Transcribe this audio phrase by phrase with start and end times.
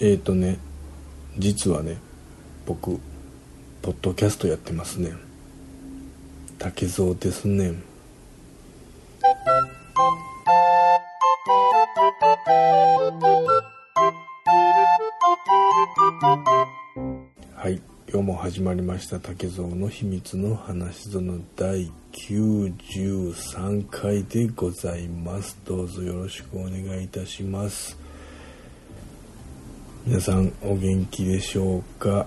[0.00, 0.58] えーとね
[1.38, 1.96] 実はね
[2.66, 3.00] 僕
[3.82, 5.12] ポッドキャストやってますね。
[6.58, 7.74] 竹蔵ですね。
[17.54, 19.18] はい今日も始まりました。
[19.20, 25.56] 竹蔵の秘密の話その第93回でございます。
[25.64, 28.07] どうぞよろしくお願いいたします。
[30.08, 32.26] 皆さんお元気でしょうか？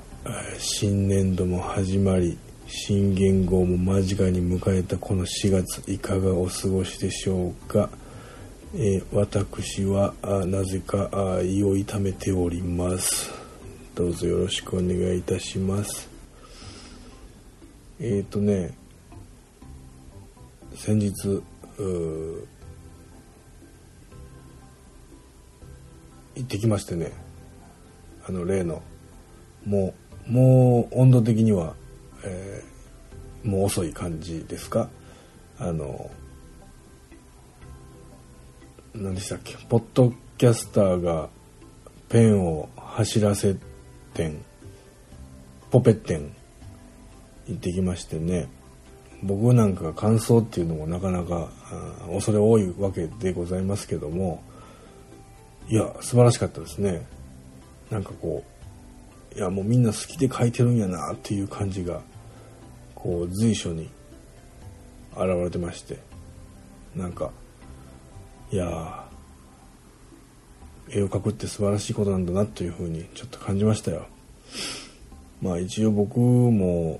[0.60, 7.90] 新年度も始まり新元号も間近に迎えたこの4月いかがお過ごしでしょうか、
[8.76, 10.14] えー、私は
[10.46, 13.34] なぜか胃を痛めております。
[13.96, 16.08] どうぞよろしくお願いいたします。
[18.00, 18.76] えっ、ー、とね
[20.76, 22.46] 先日行
[26.40, 27.31] ってきましてね。
[28.28, 28.82] あの例の
[29.66, 29.94] も
[30.28, 31.74] うもう温度的には、
[32.24, 34.90] えー、もう遅い感じですか？
[35.58, 36.10] あの
[38.94, 39.58] 何でしたっけ？
[39.68, 41.30] ポッドキャスターが
[42.10, 43.56] ペンを走らせ
[44.14, 44.44] 店
[45.70, 46.34] ポペ店
[47.48, 48.48] 行ってきましてね。
[49.24, 51.50] 僕なんか感想っていうのもなかなか
[52.12, 54.44] 恐れ多いわけでございますけども。
[55.70, 57.06] いや素晴らしかったですね。
[57.92, 58.44] なんかこ
[59.36, 62.02] ういやもうみんな好きで書いてるんやなっていう感じが
[62.96, 63.90] こう随所に
[65.14, 66.12] 現れてまして。
[66.96, 67.32] なんか
[68.52, 69.06] いや
[70.90, 74.08] 絵を描くって素晴らしいことなんだなというふうにちょっと感じましたよ。
[75.42, 77.00] まあ一応僕も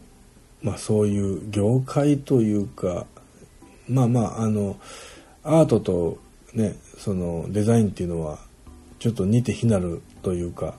[0.64, 3.06] まあそういう業界というか
[3.90, 4.80] まあまああの
[5.44, 6.20] アートと
[6.54, 8.40] ねそのデザインっていうのは
[9.00, 10.76] ちょっと似て非なるというか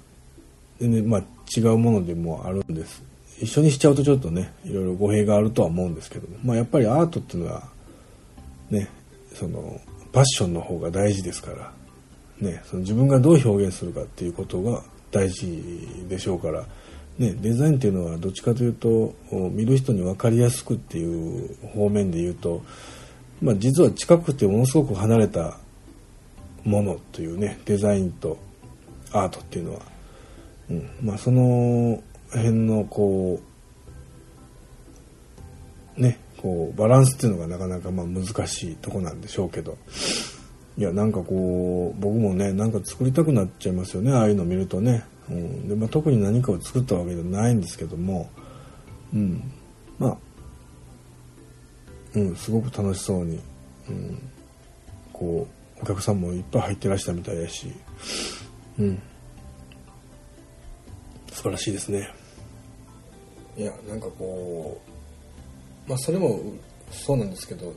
[0.82, 1.22] 全然まあ
[1.56, 3.04] 違うものでもあるんです。
[3.40, 7.62] 一緒にしちゃうとちょっとねいろいろ語弊があるとは思うんですけども、まあ、やっぱりアートっていうのは
[8.70, 8.88] ね
[9.32, 9.80] その
[10.12, 11.72] パッションの方が大事ですから、
[12.40, 16.64] ね、その自分がどう表現するかっていうことが大事でしょうから、
[17.18, 22.62] ね、デザインっていうのはどっちかというと見る人に分かりやすくっていう方面で言うと、
[23.40, 25.58] まあ、実は近くてものすごく離れた
[26.64, 28.38] ものというねデザインと
[29.12, 29.92] アートっていうのは
[31.02, 33.40] まあ、その辺のこ
[35.96, 39.76] うねこうバランスっていうのがなかなかまあ難しいとこなんでしょうけど。
[40.78, 45.68] いやなんかこう僕もねなんか作りたくなっちゃいますよねああいうの見るとね、うん。
[45.68, 48.30] でまあ、特に何かを作ったわけではないんですけども、
[49.12, 49.52] うん、
[49.98, 50.16] まあ、
[52.14, 53.38] うん、すごく楽しそうに、
[53.88, 54.30] うん、
[55.12, 55.46] こ
[55.78, 57.72] うお客さんもいっぱい入ってらしたみたいだし、
[58.78, 59.02] うん、
[61.42, 62.08] 素晴らしいですね。
[63.56, 64.80] いやなんかこ
[65.86, 66.40] うまあそれも
[66.92, 67.74] そうなんですけど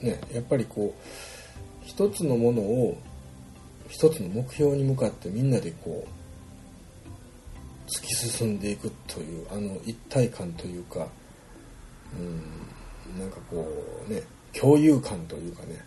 [0.00, 2.96] ねやっぱりこう一つのものを
[3.88, 11.08] 一つの目標に向かってみんなでこう突き進んでいくというあの一体感というか
[12.16, 13.68] うんなんかこ
[14.08, 14.22] うね
[14.52, 15.84] 共有感というかね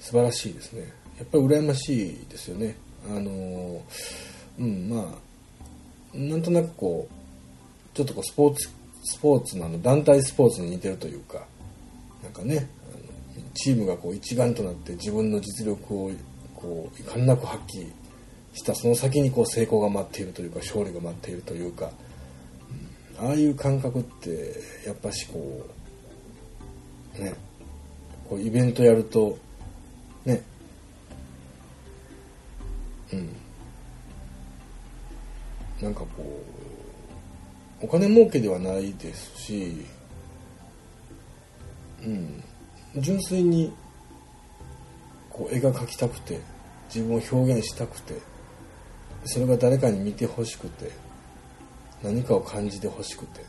[0.00, 0.92] 素晴らしいですね。
[1.18, 2.76] やっぱり羨ましいですよね。
[3.08, 3.80] あの
[4.58, 5.29] うんまあ
[6.14, 8.70] なんとなくこうちょっとこうスポーツ
[9.04, 11.46] スポーツのあの団体スポーツに似てるというか
[12.22, 12.68] なんかね
[13.54, 16.10] チームがこう一丸となって自分の実力を
[16.54, 17.90] こう遺憾なく発揮
[18.54, 21.90] したその先にこう成功が待っているというか勝利が待っているというか、
[23.20, 24.54] うん、ああいう感覚って
[24.86, 25.66] やっぱしこ
[27.18, 27.34] うね
[28.28, 29.38] こうイベントやると
[30.24, 30.42] ね
[33.12, 33.36] うん
[35.82, 36.06] なんかこ
[37.82, 39.84] うお金儲けではないですし
[42.04, 42.44] うん
[42.96, 43.72] 純粋に
[45.30, 46.40] こう絵が描きたくて
[46.94, 48.14] 自分を表現したくて
[49.24, 50.90] それが誰かに見てほしくて
[52.02, 53.44] 何かを感じてほしくて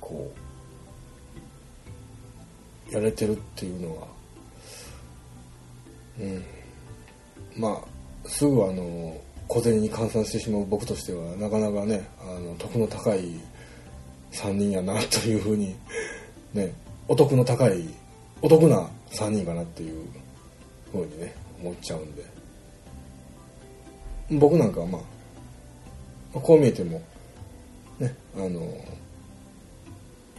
[0.00, 0.32] こ
[2.90, 4.06] うやれてるっていうのは
[6.20, 6.44] うん
[7.56, 7.82] ま
[8.24, 13.40] あすぐあの小銭に換算してしまう僕としてはなかなかねあの得の高い
[14.32, 15.76] 3人やなというふうに
[16.52, 16.72] ね
[17.08, 17.84] お得の高い
[18.42, 20.06] お得な3人かなっていう
[20.92, 22.36] ふうにね思っちゃうんで。
[24.30, 24.98] 僕なんかはま
[26.34, 27.00] あこう見えても
[27.98, 28.60] ねあの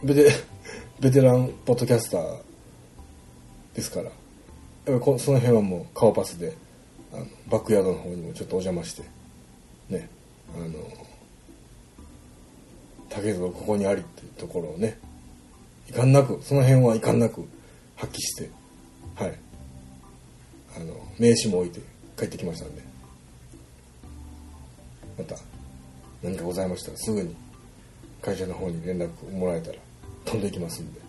[0.04, 0.30] ベテ
[1.00, 2.38] ベテランポッドキャスター
[3.74, 4.10] ですから
[4.92, 6.52] やっぱその辺はもう顔パスで
[7.12, 9.02] あのバックヤードの方にもちょっとお邪魔して
[9.88, 10.08] ね
[10.54, 10.74] あの
[13.08, 14.98] 竹蔵ここにありっていうところをね
[15.88, 17.46] いかんなくその辺はいかんなく
[17.96, 18.50] 発揮して
[19.16, 19.34] はい。
[20.76, 21.80] あの名刺も置いて
[22.16, 22.82] 帰ってきましたんで。
[25.18, 25.36] また
[26.22, 27.34] 何かございましたらすぐに
[28.22, 29.78] 会社の方に連絡もらえたら
[30.24, 31.00] 飛んでいきますんで。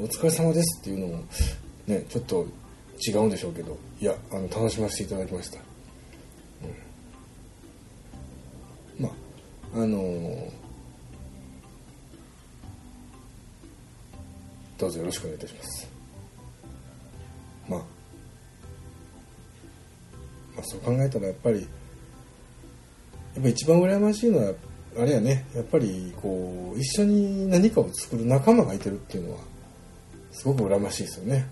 [0.00, 1.24] お疲れ様ですっていうのも
[1.88, 2.46] ねちょっと
[3.06, 5.58] 違うんでしょうけどいやあの楽しませていただきました、
[8.98, 9.12] うん、まあ
[9.74, 10.50] あのー、
[14.78, 15.88] どうぞよろしくお願いいたします。
[17.68, 17.86] まあ、ま
[20.60, 21.66] あ、そう考えたらやっぱりや
[23.40, 24.54] っぱ一番羨ましいのは
[24.98, 29.40] あれやねやっぱりこう一緒に何かを作る仲間がいてるっていうのは
[30.32, 31.46] すごく羨ましいですよね。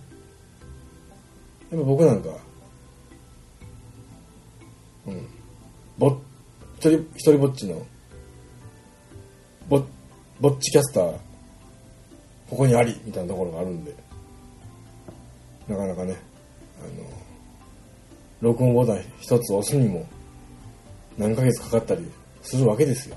[1.71, 2.31] やっぱ僕なんか
[5.07, 5.29] うん。
[5.99, 6.19] ぼっ
[6.79, 7.87] 一人一人ぼっちの
[9.69, 9.83] ぼ
[10.41, 11.13] ぼっちキャスター
[12.51, 13.95] ここにありみたいなところがあるんで。
[15.69, 16.17] なかなかね
[16.81, 17.05] あの
[18.41, 20.07] 録音ボタン一つ押すにも
[21.19, 22.09] 何ヶ月かかったり
[22.43, 23.17] するわけですよ。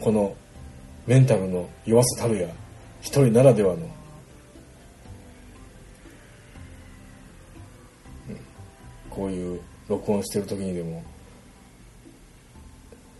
[0.00, 0.34] この
[1.06, 2.48] メンタルの弱さたるや
[3.00, 3.86] 一人ならではの、
[9.20, 11.04] こういう録音してる時にでも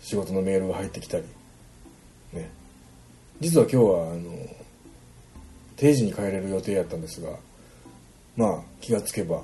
[0.00, 1.25] 仕事のメールが入ってきたり
[2.32, 2.49] ね。
[3.38, 4.32] 実は今日はあの
[5.76, 7.29] 定時に帰れる予定やったんですが
[8.35, 9.43] まあ気がつけば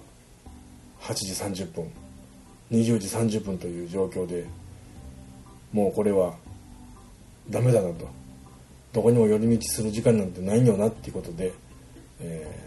[1.03, 1.33] 8時
[1.65, 1.93] 30分
[2.73, 4.47] 20時30分という状況で
[5.75, 6.37] もうこれは
[7.51, 8.09] ダメだなと。
[8.95, 11.53] どこにも寄り道する時間なんてないよなっていうことで、
[12.19, 12.66] え、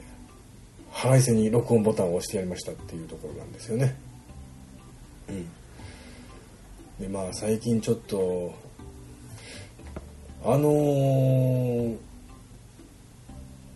[1.00, 3.96] 腹いせに録音ボタンを押してやりましたっていうところなんですよね。
[5.30, 5.50] うん。
[7.00, 8.54] でまあ最近ちょっと
[10.44, 11.98] あのー、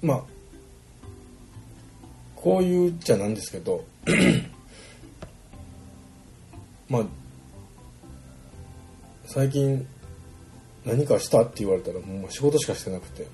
[0.02, 0.24] まあ
[2.36, 3.86] こういうっちゃなんですけど
[6.90, 7.06] まあ
[9.28, 9.88] 最近
[10.84, 13.28] 何かしたって言われたらもう仕事しかしてなくて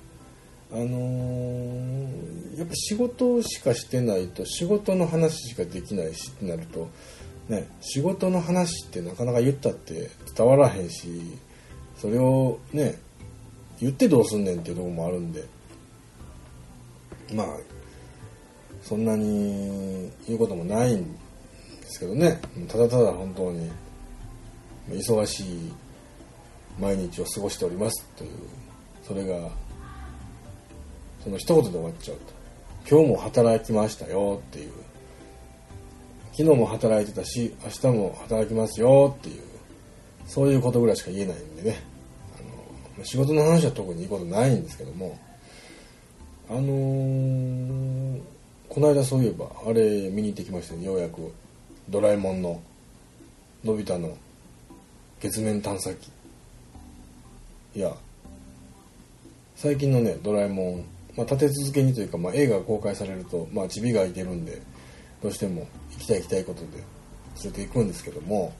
[0.72, 6.88] あのー、やっぱ仕事しかしてないと仕事の話しかできないしってなると
[7.48, 11.08] ね仕事の話ってなかなか言ったって伝わらへんし
[11.96, 12.98] それをね
[13.80, 15.44] 言ってどうすんねんっていうとこもあるんで。
[17.34, 17.46] まあ
[18.82, 21.10] そんなに言うこともないんで
[21.86, 22.40] すけどね。
[22.68, 23.70] ただただ本当に
[24.90, 25.72] 忙しい
[26.78, 28.30] 毎日を過ごしておりますという
[29.02, 29.50] それが
[31.22, 32.40] その一言で終わっちゃうと。
[32.88, 34.72] 今日も働きましたよっていう。
[36.32, 39.42] 昨日も働いてたし明日も働きますよっていう。
[40.26, 41.82] そういうことぐらいしか言えないんでね。
[42.96, 45.18] あの仕事の話は特にいいことないんですけども。
[46.48, 48.20] あのー、
[48.68, 50.84] この間そういえばあれ見に行ってきましたね。
[50.84, 51.32] ようやく。
[51.88, 52.60] ドラえもんの
[53.64, 54.16] のび太の
[55.20, 56.10] 月面探査機。
[57.74, 57.94] いや
[59.54, 60.84] 最近のね「ドラえもん」
[61.20, 64.62] まあ、立て続けにというか、まあ、映画が公開されると、まあ、チビがいてるんで
[65.22, 66.68] どうしても行きたい行きたいことで
[67.44, 68.54] 連れて行くんですけども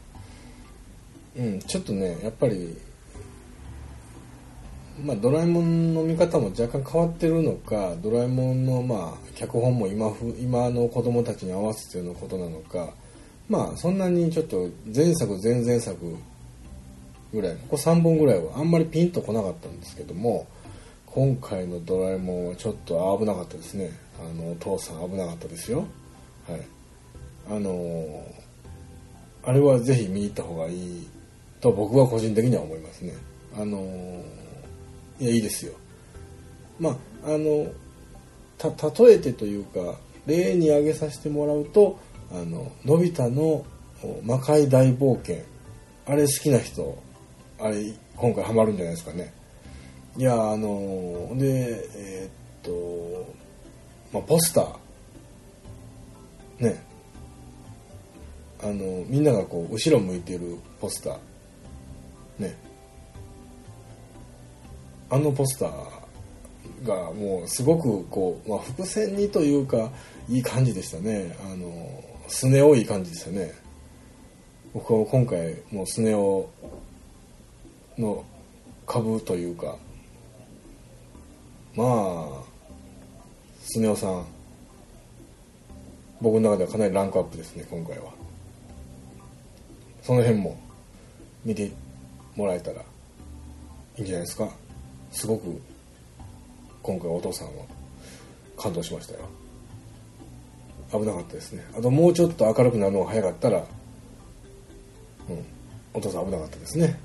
[1.38, 2.76] うんちょっとねやっぱり
[5.02, 12.90] まあ、ドラえもんの見方も若干変わってるのかドラえもんのまあ脚本も今今の子供たちに合わせてのことなのか
[13.48, 16.18] まあそんなにちょっと前作前々作
[17.32, 20.46] ぐらいここ3本ぐらいはあんまりピンとこなかったんですけども
[21.12, 23.90] 今回の「ドラえもん」はちょっと危なかったですね。
[24.20, 25.84] あのお父さん危なかったですよ。
[26.48, 26.60] はい。
[27.50, 28.24] あの
[29.42, 31.08] あれはぜひ見に行った方がいい
[31.60, 33.14] と僕は個人的には思いますね。
[33.58, 34.22] あの
[35.18, 35.72] いやいいですよ。
[36.78, 36.90] ま
[37.24, 37.66] ああの
[38.56, 38.68] た
[39.04, 41.98] 例えてというか例に挙げさせてもらうと
[42.30, 43.64] あののび太の
[44.22, 45.42] 魔界大冒険。
[46.06, 46.96] あれ好きな人
[47.58, 49.39] あれ今回ハマるんじゃないですかね。
[50.16, 52.30] いやあのでえー、っ
[52.62, 53.32] と
[54.12, 56.64] まあポスター。
[56.64, 56.84] ね。
[58.62, 61.18] あのみんながこう後ろ向いてるポスター。
[62.38, 62.56] ね。
[65.08, 69.90] あのポスターがもうすごくこう、まあ、伏線にというか
[70.28, 71.36] いい感じでしたね。
[71.44, 73.52] あのスネ夫いい感じでしたね。
[74.72, 76.50] 僕は今回もうスネ夫
[77.98, 78.24] の
[78.86, 79.76] 株というか
[81.76, 82.26] まあ
[83.62, 84.24] スネ夫さん
[86.20, 88.12] 僕の中ではかなりランクアップですね今回は。
[90.02, 90.58] その辺も
[91.44, 91.70] 見て
[92.36, 92.84] もらえたらい
[93.98, 94.48] いんじゃないですか。
[95.12, 95.60] すごく
[96.82, 97.64] 今回お父さんは
[98.56, 99.20] 感動しましたよ。
[100.92, 101.64] 危なかったですね。
[101.76, 105.44] あともうちょっと明るくなるのが早かったらうん
[105.94, 106.98] お父さん危なかったですね。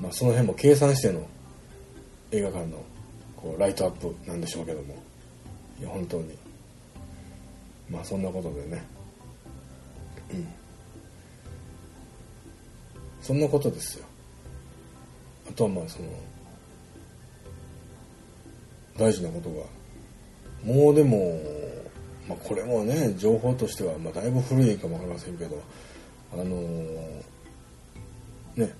[0.00, 1.26] まあその辺も計算しての
[2.36, 2.82] 映画館の
[3.36, 4.94] こうライトアップなんでしょうけども。
[5.80, 6.36] いや本当に。
[7.90, 8.84] まあそんなことでね。
[10.32, 10.48] うん。
[13.20, 14.06] そんなことですよ。
[15.48, 16.08] あとはまあその
[18.98, 19.56] 大事なことが
[20.64, 21.38] もうでも、
[22.28, 25.62] まあ、これもね情報としては、まあ、だいぶ古いかもわかりませんけど
[26.32, 27.22] あのー
[28.56, 28.74] ね。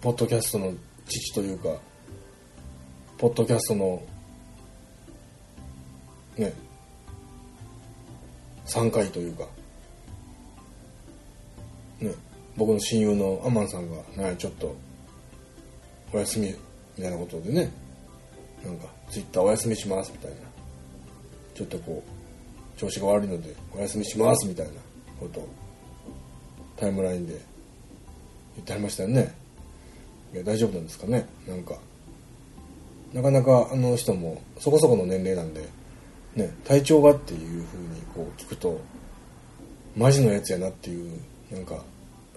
[0.00, 0.72] ポッドキャストの
[1.08, 1.70] 父というか
[3.16, 4.02] ポッドキャストの
[6.36, 6.52] ね
[8.66, 9.44] 3回というか
[12.00, 12.12] ね
[12.56, 14.76] 僕の親友のアマンさんがなんやちょっと
[16.12, 16.54] お休み
[16.96, 17.70] みたいなことでね
[18.64, 20.48] なんかツイッターお休みしますみたいな。
[21.58, 24.72] ちょっとこう調子が悪いのでお休みしますみたいな
[25.18, 25.48] ことを
[26.76, 27.32] タイムラインで
[28.54, 29.34] 言ってありましたよね。
[30.34, 31.26] いや大丈夫なんですかね？
[31.46, 31.78] なんか。
[33.12, 35.66] なかなかあの人もそこそこの年齢なんで
[36.36, 38.78] ね体調がっていうふうにこう聞くと
[39.96, 41.18] マジのやつやなっていう
[41.50, 41.82] なんか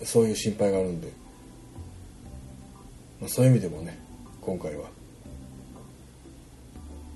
[0.03, 1.11] そういう心配があるんで、
[3.19, 3.99] まあ、そういう意味でもね
[4.39, 4.85] 今回は。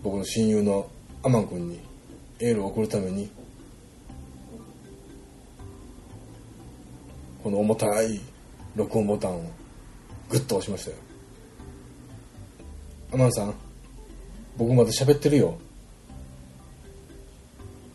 [0.03, 0.87] 僕の親友の
[1.23, 1.79] アマン君に
[2.39, 3.29] エールを送るために
[7.41, 8.19] この重たい
[8.75, 9.49] 録音ボタンを
[10.29, 10.97] グッと押しましたよ。
[13.13, 13.53] アマンさん
[14.57, 15.57] 僕まだ喋ってるよ。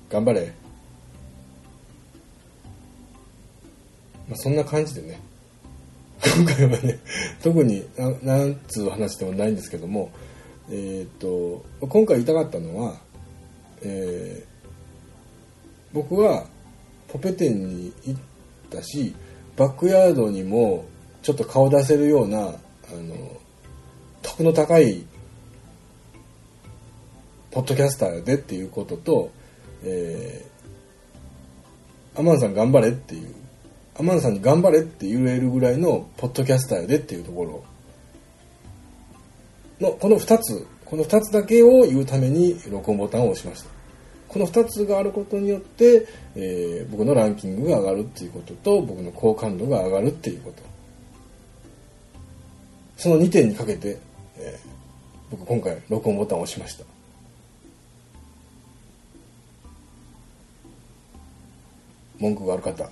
[0.09, 0.53] 頑張れ。
[4.29, 5.21] まあ、そんな感じでね。
[6.23, 6.99] 今回はね
[7.43, 10.11] 特にななんつう話でもないんですけども
[10.71, 13.01] えっ、と今回言いたかったのは、
[13.83, 14.51] えー
[15.93, 16.47] 僕は
[17.09, 18.21] ポペ店に行っ
[18.71, 19.15] たし
[19.57, 20.85] バックヤードにも
[21.23, 22.57] ちょっと顔出せるようなあの
[24.23, 25.05] 得の高い
[27.51, 29.31] ポッドキャスターでっていうことと、
[29.85, 30.51] えー
[32.17, 33.35] アマンさん頑張れっていう
[33.99, 37.65] アマンさんに頑張れって言えるぐらいのポッドキャスターでっていうところ。
[39.81, 43.71] のこの2つこの2つだけを言うために録音ボタンを押しました。
[44.29, 50.70] この2つがあることによって、えー僕のランキングが上がるっていうことと僕の好感度が上がるっていうこと。
[53.01, 53.99] その2点にかけて、
[54.37, 54.71] えー
[55.31, 56.85] 僕今回録音ボタンを押しました。
[62.19, 62.91] 文句がある方。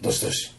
[0.00, 0.50] どしどし。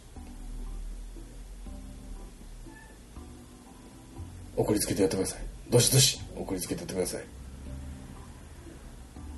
[4.55, 5.39] 送りつけてやってください。
[5.71, 6.21] どしどし。
[6.35, 7.23] 送りつけてやってください。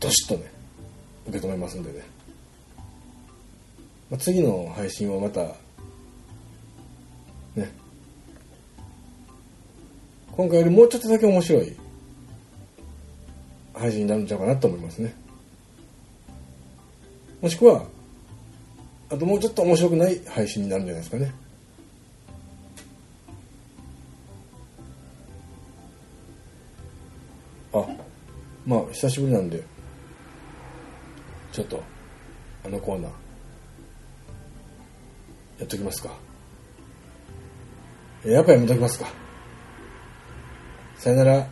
[0.01, 0.51] どしっとね
[1.29, 2.01] 受け止めますんでね、
[4.09, 5.41] まあ、次の配信はまた
[7.55, 7.71] ね。
[10.31, 11.75] 今回よりもうちょっとだけ面白い
[13.73, 15.13] 配信になるんちゃうかなと思いますね。
[17.41, 17.83] もしくは
[19.11, 21.31] あともうちょっと面白くない配信になるんじゃないですかね。
[27.73, 27.85] あ
[28.65, 29.63] まあ久しぶりなんで
[31.51, 31.83] ちょっと
[32.65, 33.28] あのコーナー。
[35.59, 36.09] やっときますか。
[38.25, 39.07] やっぱやめときますか。
[40.97, 41.47] さよなら。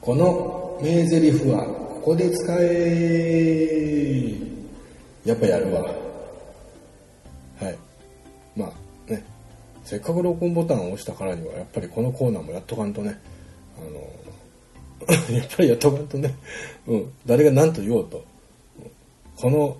[0.00, 4.34] この名台詞はここで使え。
[5.24, 6.05] やっぱやるわ。
[9.86, 13.20] せっかく録音ボタンを押したからにはやっぱりこのコーナーもやっとかんとね。
[13.78, 14.00] あの
[15.32, 16.34] やっぱりやっとかんとね、
[16.88, 18.24] うん、誰が何と言おうと。
[19.36, 19.76] この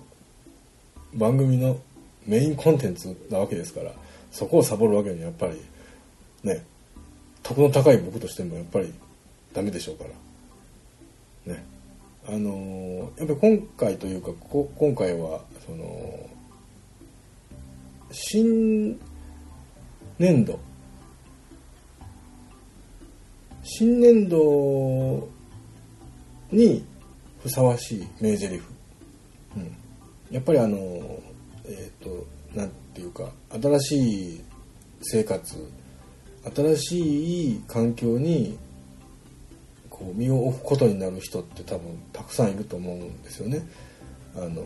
[1.13, 1.77] 番組の
[2.25, 3.91] メインコンテンツなわけですから
[4.31, 5.61] そこをサボるわけにはやっぱり
[6.43, 6.63] ね
[7.43, 8.93] 得の高い僕としてもやっぱり
[9.51, 10.05] ダメでしょうか
[11.45, 11.53] ら。
[11.53, 11.65] ね。
[12.25, 16.29] あのーやっぱり今回というかこ今回はその
[18.11, 18.97] 新
[20.19, 20.59] 年度。
[23.63, 25.27] 新年度
[26.51, 26.85] に
[27.43, 28.61] ふさわしい名台詞、
[29.57, 29.77] うん、
[30.31, 34.43] やっぱりあのえっ、ー、となんていうか新しい
[35.01, 35.69] 生活
[36.55, 38.57] 新しい環境に
[39.89, 43.67] こう身を置くことになる人って多分たくさんいると思うんですよね。
[44.35, 44.63] あの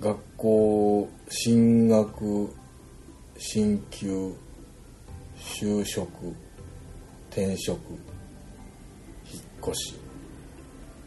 [0.00, 2.48] 学校進学
[3.36, 4.34] 進級
[5.44, 6.08] 就職
[7.30, 7.78] 転職
[9.32, 9.94] 引っ越し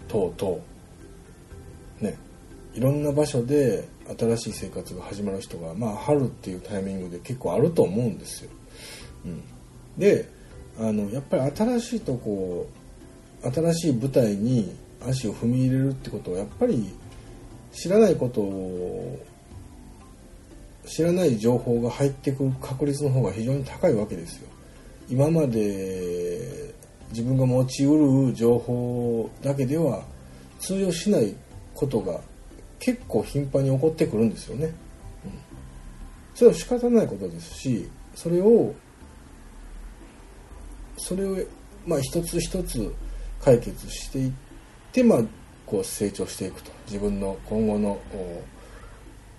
[0.08, 0.58] 等々
[2.00, 2.18] ね
[2.74, 8.52] いろんな場所で新しい生活が始まる人がまあ春っていうタイミングで結構あると思うんですよ。
[9.26, 9.44] うん、
[9.98, 10.30] で
[10.80, 12.70] あのやっぱり新しいとこ
[13.44, 14.76] 新しい舞台に
[15.06, 16.94] 足を踏み入れるってことはやっぱり
[17.72, 19.20] 知らないことを
[20.88, 24.48] 知らない情報が入ってくる確率の方が非常に高いわけですよ。
[25.10, 26.74] 今まで
[27.10, 30.04] 自分が持ちうる情報だけでは
[30.60, 31.36] 通用しない
[31.74, 32.20] ことが
[32.80, 34.66] 結構頻繁に起こってくるんですよね。
[34.66, 35.32] うん、
[36.34, 38.74] それは仕方ないことですしそれを
[40.98, 41.38] それを
[41.86, 42.94] まあ一つ一つ
[43.42, 44.32] 解決していっ
[44.92, 45.20] てまあ
[45.66, 48.00] こう成長していくと自分の今後の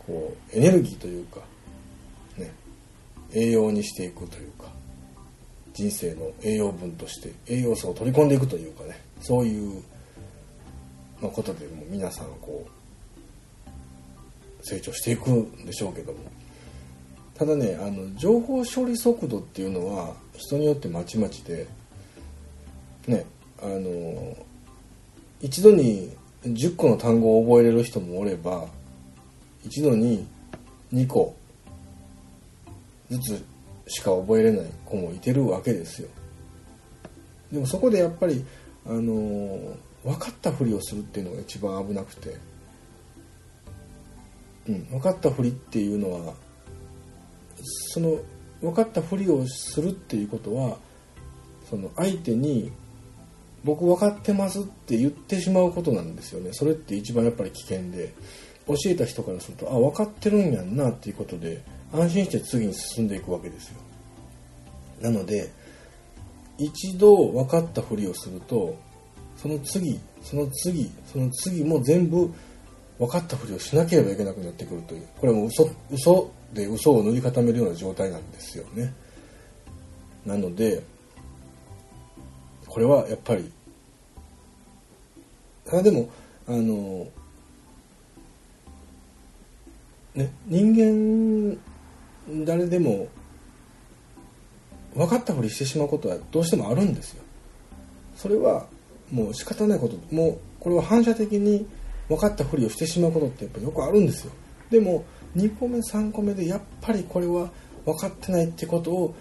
[0.09, 1.41] こうエネルギーというか
[2.39, 2.51] ね
[3.35, 4.65] 栄養にしていくというか
[5.75, 9.83] 人生の栄養分として栄養素を取り込んでいくというかねそういう
[11.21, 16.19] のことでも皆さんこう成長していくんでしょうけども。
[17.35, 21.69] ただねあの情報処理速度っていうのは人によってまちまちで
[23.07, 23.25] ね
[23.63, 24.37] あの
[25.41, 26.11] 一度に
[26.43, 28.67] 10個の単語を覚えれる人もおれば
[29.65, 30.27] 一度に
[30.93, 31.37] 2個
[33.11, 33.45] ずつ
[33.89, 36.09] しか覚えれない子もいてるわけですよ。
[37.53, 38.45] でもそこでやっぱり
[38.87, 42.37] あの分かったふりをするっていうのが一番危なくて、
[44.69, 46.35] うん、分かったふりっていうのは
[47.93, 48.19] その
[48.61, 50.79] 分かったふりをするっていうことは
[51.69, 52.71] その相手に
[53.65, 56.51] 僕分かってますって言ってしまうことなんですよね。
[56.53, 58.15] それって一番やっぱり危険で。
[58.69, 63.81] 教えた人からするとあ分かってるんやんなっていうことで安心して次に進んでいくわけですよ。
[65.01, 65.51] なので
[66.59, 68.77] 一度分かったふりをすると
[69.37, 72.31] その次その次その次も全部
[72.99, 75.07] 分かったふりをしなければいけなくなってくるという。
[75.19, 78.93] これはもう嘘嘘で嘘を塗り固めるような状態なんですよね。
[80.27, 80.83] なので
[82.67, 83.51] これはやっぱり
[85.73, 86.11] あでも
[86.47, 87.07] あの
[90.15, 93.09] ね人間誰でも
[94.95, 97.23] 分かったふりしてしまうことはどうしてもあるんですよ。
[98.17, 98.67] それは
[99.13, 99.97] もう仕方ないこと。
[100.15, 101.67] もうこれは反射的に
[102.09, 104.33] 分かったふりをしてしまうことってやっぱよくあるんですよ。
[104.71, 105.05] でも
[105.37, 107.51] 2個目3個目でやっぱりこれは
[107.85, 109.15] 分かってないってことを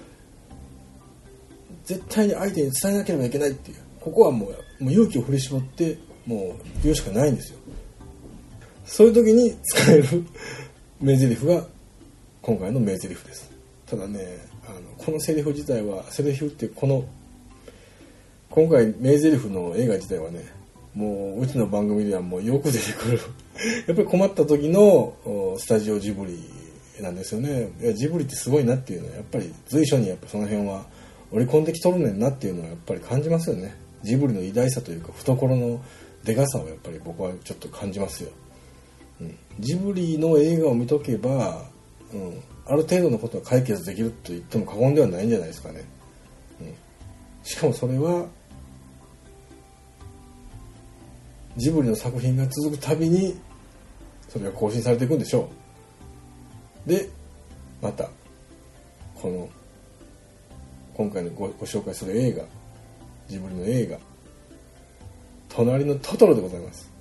[1.86, 3.78] 絶対に相手に伝えなければいけないっていう。
[4.02, 4.48] ここはも
[4.80, 7.60] うもう勇気を振り絞ってもう言うしかないんですよ。
[8.86, 10.26] そういう時に使える
[11.00, 11.64] 名台詞が
[12.42, 13.52] 今回の名台詞です。
[13.86, 14.20] ただね
[14.68, 17.06] あのこのセリフ自体はセリフってこの
[18.50, 20.46] 今回名台詞の映画自体はね
[20.96, 23.20] もううちの番組ではもうよく出てくる。
[23.88, 25.14] やっぱり困った時の
[25.60, 26.40] スタジオジブリ
[27.02, 27.70] なんですよね。
[27.80, 30.88] いやジブリってすごいなっていうのはやっぱり随所にやっぱその辺は
[31.32, 33.76] 織り込んできとるねんなっていうのはやっぱり感じますよね。
[34.02, 35.80] ジブリの偉大さというか懐の
[36.24, 38.32] でかさをやっぱり僕はちょっと感じますよ、
[39.60, 41.64] ジブリの映画を見とけば、
[42.14, 45.84] うん、ある程度のことは解決できると言っても過言ではないんじゃないですかね、
[46.62, 46.74] うん、
[47.44, 48.28] しかもそれは
[51.58, 53.36] ジブリの作品が続くたびに
[54.30, 55.50] それが更新されていくんでしょ
[56.86, 56.90] う。
[56.90, 57.10] で
[57.82, 58.10] また
[59.16, 59.50] この
[60.94, 62.44] 今回のごご紹介する映画
[63.28, 63.98] ジブリの映画
[65.50, 66.97] 「隣のトトロ」でございます。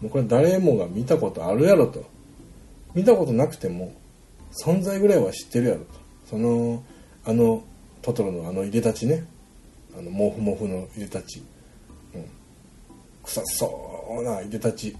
[0.00, 2.04] もうこれ誰もが見たことあるやろと。
[2.94, 3.92] 見たことなくても
[4.64, 5.86] 存在ぐらいは知ってるやろと。
[6.30, 6.82] その
[7.24, 7.62] あの
[8.02, 9.26] トトロのあのいでたちね。
[9.98, 11.42] あのモフモフのいでたち、
[12.14, 12.24] うん、
[13.24, 14.94] 臭そうないでたち、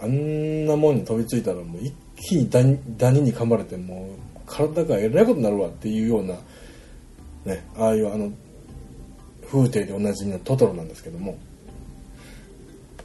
[0.00, 6.34] うん、あんなもんに飛びついたらもう一気にダニダニに噛まれてもう体がえらいことになるわっていうような、
[7.44, 8.32] ね、ああいうあの
[9.50, 11.38] 風景でおなじみのトトロなんですけども。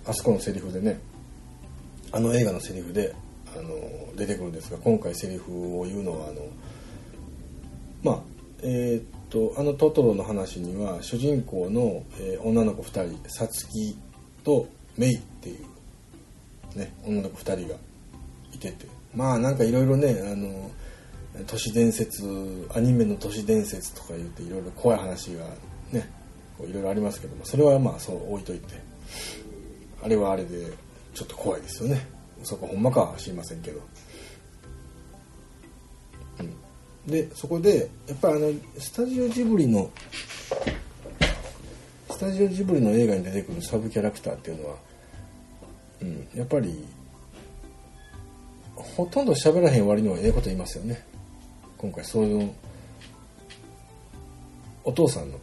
[0.08, 1.00] あそこのセリフでね
[2.12, 3.14] あの映画のセリフで
[3.58, 6.48] あの出てくるんですが今回セリフを言うのはあの
[8.04, 8.20] まあ
[8.62, 13.98] えー、っとあのトトロの話には主人公の、えー女の子2人さつき
[14.44, 15.58] とメイってい
[16.76, 17.76] う、ね、女の子2人が
[18.54, 20.72] いててまあなんかいろいろねあの
[21.48, 22.24] 都市伝説
[22.74, 25.46] アニメの都市伝説とか言っていろいろ怖い話が
[25.92, 26.10] ね
[26.62, 28.86] いろいろありますけどもそれはまあそう置いといて。
[30.06, 30.72] あれはあれで
[31.16, 32.08] ちょっと怖いですよね。
[32.44, 33.82] そこほんまかは知りませんけど、
[36.40, 39.90] うん、でそこでやっぱりあのスタジオジブリの
[42.12, 44.76] スタジオジブリの映画に出てくるサブキャラクターっていうのは、
[46.04, 46.86] うん、やっぱり
[48.76, 51.04] ほとんど喋らへん割にはええこと言いますよね。
[51.80, 52.52] 今回そういう
[54.84, 55.40] お父さんの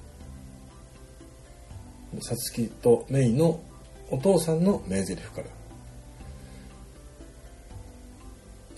[2.21, 3.61] さつきとメイの
[4.13, 5.45] お父さんの名台詞から。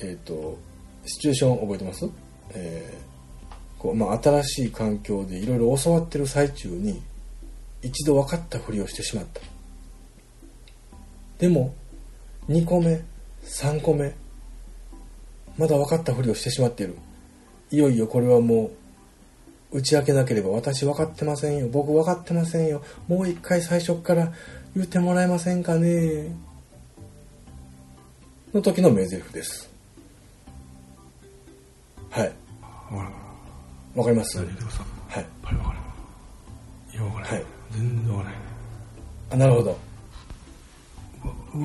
[0.01, 0.59] えっ、と
[1.05, 2.09] シチュエーション覚えてます、
[2.55, 3.15] えー
[3.85, 7.03] こうまあ、新しい環境でいろいろ教わってる最中に
[7.83, 9.43] 一度分かったふりをしてしまった。
[11.39, 11.75] でも
[12.49, 13.03] 2個目
[13.43, 14.15] 3個目
[15.59, 16.97] まだ分かったふりをしてしまっている。
[17.71, 18.71] いよいよこれはも
[19.71, 21.69] う打ち明けなければ私分かってませんよ。
[21.69, 22.83] 僕分かってませんよ。
[23.07, 24.33] もう一回最初から
[24.75, 26.35] 言ってもらえませんかね。
[28.53, 29.71] の時の名台詞です。
[32.11, 32.33] はい。
[33.95, 34.39] わかります？
[34.39, 34.49] はい。
[34.49, 34.53] は
[35.21, 35.27] い
[37.73, 38.41] 全然わからん。
[39.33, 39.71] あなるほど。
[39.71, 39.77] は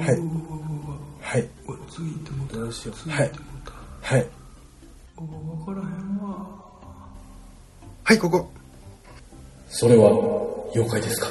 [0.05, 0.07] い。
[1.21, 1.43] はい。
[1.43, 1.49] て
[2.31, 3.33] もどうしようはいう
[5.21, 5.27] わ
[5.59, 6.23] わからへんわ
[8.03, 8.49] はいここ
[9.67, 10.09] それは
[10.73, 11.27] 妖怪ですか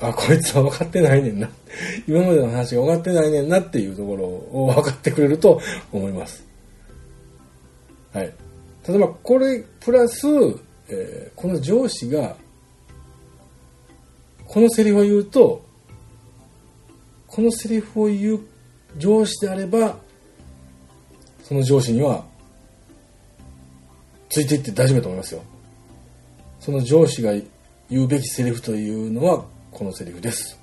[0.00, 1.48] あ、こいつは分かってないねんな。
[2.06, 5.60] 今までの話が分かってないねんなっていうところを 分かってくれると
[5.92, 6.44] 思います。
[8.12, 8.32] はい。
[8.82, 10.26] ただまあ、これ、プラス、
[10.88, 12.36] えーこの上司が、
[14.46, 15.64] このセリフを言うと、
[17.26, 18.40] このセリフを言う
[18.96, 19.98] 上司であれば、
[21.42, 22.24] その上司には、
[24.28, 25.42] ついていって大丈夫だと思いますよ。
[26.60, 27.32] その上司が
[27.90, 29.44] 言うべきセリフというのは
[29.76, 30.58] このセリフです。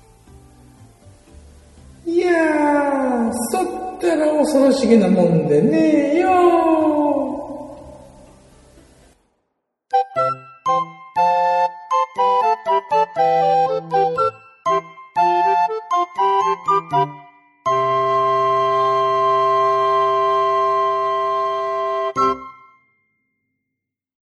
[2.04, 6.30] いやー、そったら恐ろしげなもんでねえよ「